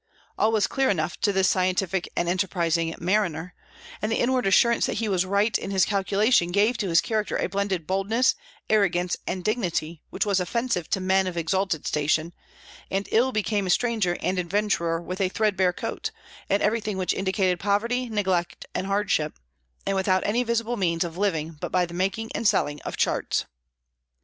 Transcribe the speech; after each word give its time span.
All 0.35 0.51
was 0.51 0.65
clear 0.65 0.89
enough 0.89 1.21
to 1.21 1.31
this 1.31 1.47
scientific 1.47 2.09
and 2.15 2.27
enterprising 2.27 2.95
mariner; 2.97 3.53
and 4.01 4.11
the 4.11 4.15
inward 4.17 4.47
assurance 4.47 4.87
that 4.87 4.95
he 4.97 5.07
was 5.07 5.27
right 5.27 5.55
in 5.55 5.69
his 5.69 5.85
calculation 5.85 6.51
gave 6.51 6.75
to 6.79 6.89
his 6.89 7.01
character 7.01 7.37
a 7.37 7.45
blended 7.47 7.85
boldness, 7.85 8.33
arrogance, 8.67 9.15
and 9.27 9.43
dignity 9.43 10.01
which 10.09 10.25
was 10.25 10.39
offensive 10.39 10.89
to 10.89 10.99
men 10.99 11.27
of 11.27 11.37
exalted 11.37 11.85
station, 11.85 12.33
and 12.89 13.07
ill 13.11 13.31
became 13.31 13.67
a 13.67 13.69
stranger 13.69 14.17
and 14.23 14.39
adventurer 14.39 14.99
with 14.99 15.21
a 15.21 15.29
thread 15.29 15.55
bare 15.55 15.71
coat, 15.71 16.09
and 16.49 16.63
everything 16.63 16.97
which 16.97 17.13
indicated 17.13 17.59
poverty, 17.59 18.09
neglect, 18.09 18.65
and 18.73 18.87
hardship, 18.87 19.37
and 19.85 19.95
without 19.95 20.23
any 20.25 20.41
visible 20.41 20.77
means 20.77 21.03
of 21.03 21.15
living 21.15 21.51
but 21.61 21.71
by 21.71 21.85
the 21.85 21.93
making 21.93 22.31
and 22.33 22.47
selling 22.47 22.81
of 22.81 22.97
charts. 22.97 23.45